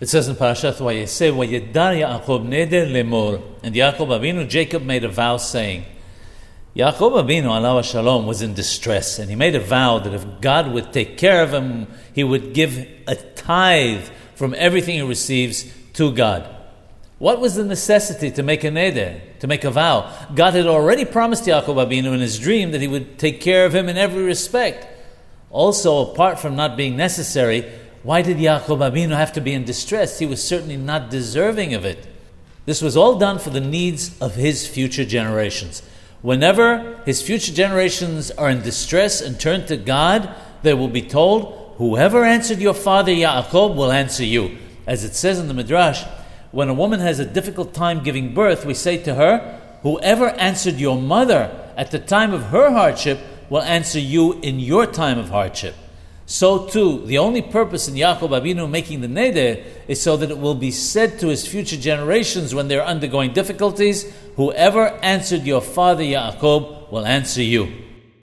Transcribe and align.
It 0.00 0.08
says 0.08 0.28
in 0.28 0.36
Parashat 0.36 0.74
Vayeseh, 0.74 1.32
"Vayedar 1.32 2.22
Yaakov 2.22 2.46
neder 2.46 2.86
lemor," 2.86 3.42
and 3.64 3.74
Yaakov 3.74 4.08
Avinu, 4.08 4.48
Jacob 4.48 4.84
made 4.84 5.02
a 5.02 5.08
vow 5.08 5.38
saying, 5.38 5.84
Yaakov 6.76 7.24
Avinu, 7.24 7.46
alav 7.46 7.82
shalom, 7.82 8.24
was 8.24 8.40
in 8.40 8.54
distress, 8.54 9.18
and 9.18 9.28
he 9.28 9.34
made 9.34 9.56
a 9.56 9.60
vow 9.60 9.98
that 9.98 10.14
if 10.14 10.24
God 10.40 10.72
would 10.72 10.92
take 10.92 11.18
care 11.18 11.42
of 11.42 11.52
him, 11.52 11.88
he 12.12 12.22
would 12.22 12.54
give 12.54 12.86
a 13.08 13.16
tithe 13.16 14.08
from 14.36 14.54
everything 14.56 14.94
he 14.94 15.02
receives 15.02 15.64
to 15.94 16.12
God. 16.12 16.48
What 17.18 17.40
was 17.40 17.56
the 17.56 17.64
necessity 17.64 18.30
to 18.30 18.44
make 18.44 18.62
a 18.62 18.70
neder, 18.70 19.18
to 19.40 19.48
make 19.48 19.64
a 19.64 19.72
vow? 19.72 20.08
God 20.36 20.54
had 20.54 20.66
already 20.66 21.04
promised 21.04 21.46
Yaakov 21.46 21.88
Avinu 21.88 22.14
in 22.14 22.20
his 22.20 22.38
dream 22.38 22.70
that 22.70 22.80
he 22.80 22.86
would 22.86 23.18
take 23.18 23.40
care 23.40 23.66
of 23.66 23.74
him 23.74 23.88
in 23.88 23.96
every 23.96 24.22
respect. 24.22 24.86
Also, 25.50 26.12
apart 26.12 26.38
from 26.38 26.54
not 26.54 26.76
being 26.76 26.96
necessary, 26.96 27.64
why 28.08 28.22
did 28.22 28.38
Yaakov 28.38 28.90
Avinu 28.90 29.14
have 29.14 29.34
to 29.34 29.40
be 29.42 29.52
in 29.52 29.64
distress? 29.64 30.18
He 30.18 30.24
was 30.24 30.42
certainly 30.42 30.78
not 30.78 31.10
deserving 31.10 31.74
of 31.74 31.84
it. 31.84 32.06
This 32.64 32.80
was 32.80 32.96
all 32.96 33.18
done 33.18 33.38
for 33.38 33.50
the 33.50 33.60
needs 33.60 34.18
of 34.18 34.34
his 34.34 34.66
future 34.66 35.04
generations. 35.04 35.82
Whenever 36.22 37.02
his 37.04 37.20
future 37.20 37.52
generations 37.52 38.30
are 38.30 38.48
in 38.48 38.62
distress 38.62 39.20
and 39.20 39.38
turn 39.38 39.66
to 39.66 39.76
God, 39.76 40.34
they 40.62 40.72
will 40.72 40.88
be 40.88 41.02
told, 41.02 41.74
Whoever 41.76 42.24
answered 42.24 42.60
your 42.60 42.72
father 42.72 43.12
Yaakov 43.12 43.76
will 43.76 43.92
answer 43.92 44.24
you. 44.24 44.56
As 44.86 45.04
it 45.04 45.14
says 45.14 45.38
in 45.38 45.46
the 45.46 45.52
Midrash, 45.52 46.02
when 46.50 46.70
a 46.70 46.80
woman 46.82 47.00
has 47.00 47.18
a 47.18 47.26
difficult 47.26 47.74
time 47.74 48.02
giving 48.02 48.32
birth, 48.32 48.64
we 48.64 48.72
say 48.72 48.96
to 49.02 49.16
her, 49.16 49.60
Whoever 49.82 50.28
answered 50.28 50.76
your 50.76 50.96
mother 50.96 51.50
at 51.76 51.90
the 51.90 51.98
time 51.98 52.32
of 52.32 52.44
her 52.44 52.70
hardship 52.70 53.18
will 53.50 53.60
answer 53.60 54.00
you 54.00 54.40
in 54.40 54.60
your 54.60 54.86
time 54.86 55.18
of 55.18 55.28
hardship. 55.28 55.74
So 56.30 56.66
too, 56.66 57.06
the 57.06 57.16
only 57.16 57.40
purpose 57.40 57.88
in 57.88 57.94
Yaakov 57.94 58.38
Avinu 58.38 58.68
making 58.68 59.00
the 59.00 59.08
neder 59.08 59.64
is 59.88 60.02
so 60.02 60.18
that 60.18 60.30
it 60.30 60.36
will 60.36 60.54
be 60.54 60.70
said 60.70 61.18
to 61.20 61.28
his 61.28 61.48
future 61.48 61.78
generations 61.78 62.54
when 62.54 62.68
they're 62.68 62.84
undergoing 62.84 63.32
difficulties, 63.32 64.12
whoever 64.36 64.88
answered 65.02 65.44
your 65.44 65.62
father 65.62 66.02
Yaakov 66.02 66.92
will 66.92 67.06
answer 67.06 67.42
you. 67.42 67.87